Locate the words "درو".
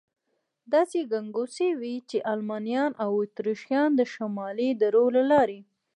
4.81-5.05